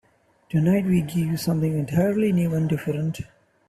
Tonight 0.49 0.85
we 0.87 1.01
give 1.01 1.27
you 1.27 1.37
something 1.37 1.77
entirely 1.77 2.31
new 2.31 2.55
and 2.55 2.67
different. 2.67 3.19